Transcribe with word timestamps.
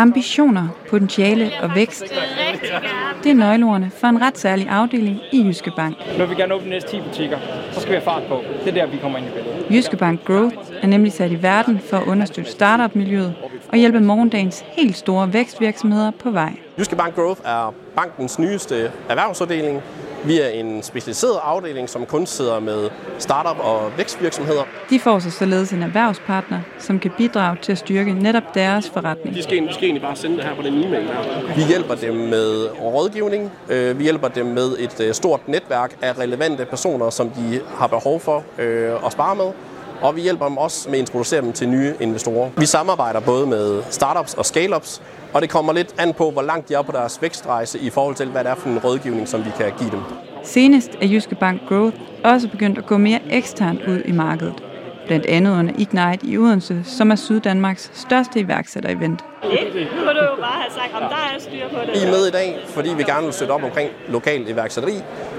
Ambitioner, 0.00 0.68
potentiale 0.90 1.50
og 1.62 1.70
vækst. 1.74 2.04
Det 3.22 3.30
er 3.30 3.34
nøgleordene 3.34 3.90
for 3.90 4.06
en 4.06 4.22
ret 4.22 4.38
særlig 4.38 4.68
afdeling 4.68 5.18
i 5.32 5.42
Jyske 5.46 5.72
Bank. 5.76 5.96
Nu 6.12 6.18
vil 6.18 6.30
vi 6.30 6.34
gerne 6.34 6.54
åbne 6.54 6.64
de 6.64 6.70
næste 6.70 6.90
10 6.90 7.00
butikker. 7.00 7.38
Så 7.72 7.80
skal 7.80 7.90
vi 7.90 7.94
have 7.94 8.04
fart 8.04 8.22
på. 8.28 8.42
Det 8.64 8.68
er 8.68 8.74
der, 8.74 8.86
vi 8.86 8.96
kommer 8.96 9.18
ind 9.18 9.26
i 9.26 9.30
billedet. 9.30 9.66
Jyske 9.70 9.96
Bank 9.96 10.24
Growth 10.24 10.56
er 10.82 10.86
nemlig 10.86 11.12
sat 11.12 11.30
i 11.32 11.42
verden 11.42 11.80
for 11.90 11.96
at 11.96 12.06
understøtte 12.06 12.50
startup-miljøet 12.50 13.34
og 13.68 13.78
hjælpe 13.78 14.00
morgendagens 14.00 14.64
helt 14.72 14.96
store 14.96 15.32
vækstvirksomheder 15.32 16.10
på 16.10 16.30
vej. 16.30 16.52
Jyske 16.78 16.96
Bank 16.96 17.14
Growth 17.14 17.40
er 17.44 17.74
bankens 17.96 18.38
nyeste 18.38 18.90
erhvervsafdeling. 19.08 19.82
Vi 20.24 20.40
er 20.40 20.48
en 20.48 20.82
specialiseret 20.82 21.38
afdeling, 21.42 21.88
som 21.88 22.06
kun 22.06 22.26
sidder 22.26 22.60
med 22.60 22.90
startup 23.18 23.58
og 23.64 23.92
vækstvirksomheder. 23.96 24.62
De 24.90 25.00
får 25.00 25.18
sig 25.18 25.32
således 25.32 25.72
en 25.72 25.82
erhvervspartner, 25.82 26.60
som 26.78 26.98
kan 26.98 27.10
bidrage 27.16 27.56
til 27.62 27.72
at 27.72 27.78
styrke 27.78 28.12
netop 28.12 28.54
deres 28.54 28.90
forretning. 28.90 29.36
De 29.36 29.42
skal, 29.42 29.66
de 29.68 29.74
skal 29.74 29.84
egentlig 29.84 30.02
bare 30.02 30.16
sende 30.16 30.36
det 30.36 30.44
her 30.44 30.54
på 30.56 30.62
den 30.62 30.84
e-mail 30.84 31.02
her. 31.06 31.54
Vi 31.56 31.62
hjælper 31.62 31.94
dem 31.94 32.14
med 32.14 32.68
rådgivning. 32.80 33.52
Øh, 33.68 33.98
Vi 33.98 34.02
hjælper 34.04 34.28
dem 34.28 34.46
med 34.46 34.76
et 34.78 35.00
øh, 35.00 35.14
stort 35.14 35.48
netværk 35.48 35.96
af 36.02 36.18
relevante 36.18 36.64
personer, 36.64 37.10
som 37.10 37.30
de 37.30 37.60
har 37.78 37.86
behov 37.86 38.20
for 38.20 38.44
øh, 38.58 38.92
at 39.06 39.12
spare 39.12 39.36
med. 39.36 39.46
Og 40.02 40.16
vi 40.16 40.20
hjælper 40.20 40.46
dem 40.46 40.56
også 40.56 40.88
med 40.88 40.98
at 40.98 41.00
introducere 41.00 41.40
dem 41.40 41.52
til 41.52 41.68
nye 41.68 41.94
investorer. 42.00 42.50
Vi 42.56 42.66
samarbejder 42.66 43.20
både 43.20 43.46
med 43.46 43.82
startups 43.90 44.34
og 44.34 44.44
scale-ups, 44.46 45.02
og 45.32 45.42
det 45.42 45.50
kommer 45.50 45.72
lidt 45.72 45.94
an 45.98 46.14
på, 46.14 46.30
hvor 46.30 46.42
langt 46.42 46.68
de 46.68 46.74
er 46.74 46.82
på 46.82 46.92
deres 46.92 47.22
vækstrejse 47.22 47.78
i 47.78 47.90
forhold 47.90 48.14
til, 48.14 48.28
hvad 48.28 48.44
det 48.44 48.50
er 48.50 48.54
for 48.54 48.68
en 48.68 48.78
rådgivning, 48.78 49.28
som 49.28 49.44
vi 49.44 49.50
kan 49.58 49.72
give 49.78 49.90
dem. 49.90 50.00
Senest 50.44 50.90
er 51.00 51.06
Jyske 51.06 51.34
Bank 51.34 51.60
Growth 51.68 51.96
også 52.24 52.48
begyndt 52.48 52.78
at 52.78 52.86
gå 52.86 52.96
mere 52.96 53.20
eksternt 53.30 53.80
ud 53.88 54.02
i 54.04 54.12
markedet. 54.12 54.67
Blandt 55.08 55.26
andet 55.26 55.58
under 55.58 55.72
Ignite 55.78 56.26
i 56.26 56.38
Odense, 56.38 56.80
som 56.84 57.10
er 57.10 57.14
Syddanmarks 57.14 57.90
største 57.94 58.40
iværksætter-event. 58.40 59.24
Nu 59.96 60.04
må 60.04 60.12
du 60.12 60.22
jo 60.30 60.36
bare 60.40 60.60
have 60.62 60.72
sagt, 60.72 60.94
om 60.94 61.02
der 61.02 61.16
er 61.34 61.38
styr 61.38 61.68
på 61.68 61.76
det. 61.86 61.94
Vi 61.94 62.06
er 62.06 62.10
med 62.10 62.26
i 62.26 62.30
dag, 62.30 62.58
fordi 62.66 62.88
vi 62.96 63.02
gerne 63.02 63.24
vil 63.24 63.32
støtte 63.32 63.52
op 63.52 63.62
omkring 63.62 63.90
lokal 64.08 64.48
iværksætteri. 64.48 64.92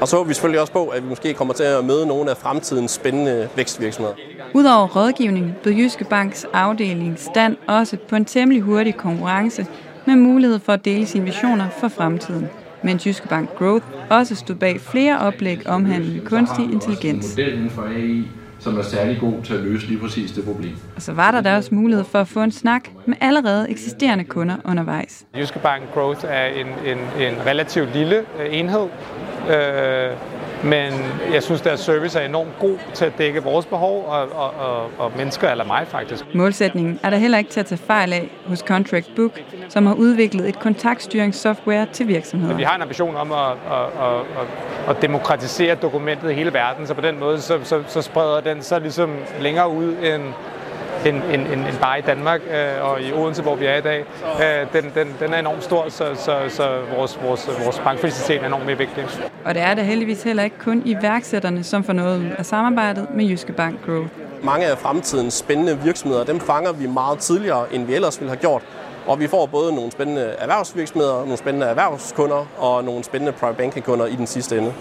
Og 0.00 0.08
så 0.08 0.16
håber 0.16 0.28
vi 0.28 0.34
selvfølgelig 0.34 0.60
også 0.60 0.72
på, 0.72 0.86
at 0.86 1.02
vi 1.02 1.08
måske 1.08 1.34
kommer 1.34 1.54
til 1.54 1.64
at 1.64 1.84
møde 1.84 2.06
nogle 2.06 2.30
af 2.30 2.36
fremtidens 2.36 2.90
spændende 2.90 3.48
vækstvirksomheder. 3.56 4.14
Udover 4.54 4.86
rådgivning 4.96 5.54
bød 5.64 5.72
Jyske 5.72 6.04
Banks 6.04 6.46
afdeling 6.52 7.18
stand 7.18 7.56
også 7.66 7.96
på 8.08 8.16
en 8.16 8.24
temmelig 8.24 8.62
hurtig 8.62 8.96
konkurrence 8.96 9.66
med 10.06 10.16
mulighed 10.16 10.58
for 10.58 10.72
at 10.72 10.84
dele 10.84 11.06
sine 11.06 11.24
visioner 11.24 11.68
for 11.80 11.88
fremtiden. 11.88 12.48
Mens 12.82 13.06
Jyske 13.06 13.28
Bank 13.28 13.48
Growth 13.58 13.86
også 14.10 14.34
stod 14.34 14.56
bag 14.56 14.80
flere 14.80 15.18
oplæg 15.18 15.66
omhandlende 15.66 16.20
kunstig 16.20 16.64
intelligens. 16.72 17.36
Som 18.64 18.78
er 18.78 18.82
særlig 18.82 19.20
god 19.20 19.42
til 19.42 19.54
at 19.54 19.60
løse 19.60 19.86
lige 19.86 19.98
præcis 19.98 20.32
det 20.32 20.44
problem. 20.44 20.76
Og 20.96 21.02
så 21.02 21.12
var 21.12 21.30
der 21.30 21.40
da 21.40 21.56
også 21.56 21.74
mulighed 21.74 22.04
for 22.04 22.20
at 22.20 22.28
få 22.28 22.42
en 22.42 22.52
snak 22.52 22.88
med 23.06 23.16
allerede 23.20 23.70
eksisterende 23.70 24.24
kunder 24.24 24.56
undervejs. 24.64 25.24
Jyske 25.36 25.58
Bank 25.58 25.82
Growth 25.94 26.24
er 26.28 26.46
en, 26.46 26.66
en, 26.66 26.98
en 26.98 27.46
relativt 27.46 27.94
lille 27.94 28.16
øh, 28.18 28.58
enhed, 28.58 28.88
øh, 29.50 30.10
men 30.64 30.92
jeg 31.32 31.42
synes, 31.42 31.60
deres 31.60 31.80
service 31.80 32.18
er 32.18 32.26
enormt 32.26 32.58
god 32.60 32.76
til 32.94 33.04
at 33.04 33.12
dække 33.18 33.42
vores 33.42 33.66
behov 33.66 34.04
og, 34.06 34.32
og, 34.32 34.54
og, 34.58 34.90
og 34.98 35.12
mennesker, 35.16 35.50
eller 35.50 35.64
mig 35.64 35.86
faktisk. 35.86 36.34
Målsætningen 36.34 37.00
er 37.02 37.10
der 37.10 37.16
heller 37.16 37.38
ikke 37.38 37.50
til 37.50 37.60
at 37.60 37.66
tage 37.66 37.78
fejl 37.78 38.12
af 38.12 38.30
hos 38.46 38.58
Contract 38.58 39.10
Book, 39.16 39.40
som 39.68 39.86
har 39.86 39.94
udviklet 39.94 40.48
et 40.48 40.58
kontaktstyringssoftware 40.58 41.86
til 41.92 42.08
virksomheder. 42.08 42.54
Vi 42.56 42.62
har 42.62 42.76
en 42.76 42.82
ambition 42.82 43.16
om 43.16 43.32
at, 43.32 43.38
at, 43.38 43.56
at, 44.00 44.20
at, 44.88 44.96
at 44.96 45.02
demokratisere 45.02 45.74
dokumentet 45.74 46.30
i 46.30 46.34
hele 46.34 46.52
verden, 46.52 46.86
så 46.86 46.94
på 46.94 47.00
den 47.00 47.18
måde 47.20 47.40
så, 47.40 47.58
så, 47.62 47.82
så 47.86 48.02
spreder 48.02 48.40
den 48.40 48.62
sig 48.62 48.80
ligesom 48.80 49.16
længere 49.40 49.70
ud 49.70 49.96
end, 50.02 50.22
end, 51.06 51.16
end, 51.16 51.42
end, 51.42 51.66
end 51.66 51.78
bare 51.80 51.98
i 51.98 52.02
Danmark 52.02 52.40
øh, 52.50 52.90
og 52.90 53.02
i 53.02 53.12
Odense, 53.12 53.42
hvor 53.42 53.54
vi 53.54 53.66
er 53.66 53.76
i 53.76 53.80
dag. 53.80 54.04
Øh, 54.40 54.82
den, 54.82 54.92
den, 54.94 55.16
den 55.20 55.34
er 55.34 55.38
enormt 55.38 55.64
stor, 55.64 55.88
så, 55.88 56.04
så, 56.14 56.36
så 56.48 56.78
vores, 56.96 57.18
vores, 57.22 57.50
vores 57.64 57.78
bankfacilitet 57.78 58.42
er 58.42 58.46
enormt 58.46 58.66
mere 58.66 58.78
vigtig. 58.78 59.04
Og 59.44 59.54
det 59.54 59.62
er 59.62 59.74
da 59.74 59.82
heldigvis 59.82 60.22
heller 60.22 60.42
ikke 60.42 60.58
kun 60.58 60.82
iværksætterne, 60.84 61.64
som 61.64 61.84
får 61.84 61.92
noget 61.92 62.34
af 62.38 62.46
samarbejdet 62.46 63.06
med 63.14 63.24
Jyske 63.24 63.52
Bank 63.52 63.86
Growth. 63.86 64.08
Mange 64.42 64.66
af 64.66 64.78
fremtidens 64.78 65.34
spændende 65.34 65.78
virksomheder, 65.78 66.24
dem 66.24 66.40
fanger 66.40 66.72
vi 66.72 66.86
meget 66.86 67.18
tidligere, 67.18 67.74
end 67.74 67.86
vi 67.86 67.94
ellers 67.94 68.20
ville 68.20 68.30
have 68.30 68.40
gjort. 68.40 68.62
Og 69.06 69.20
vi 69.20 69.26
får 69.26 69.46
både 69.46 69.74
nogle 69.74 69.92
spændende 69.92 70.22
erhvervsvirksomheder, 70.22 71.14
nogle 71.14 71.36
spændende 71.36 71.66
erhvervskunder 71.66 72.46
og 72.58 72.84
nogle 72.84 73.04
spændende 73.04 73.32
private 73.32 73.58
banking 73.58 73.84
kunder 73.84 74.06
i 74.06 74.16
den 74.16 74.26
sidste 74.26 74.58
ende. 74.58 74.72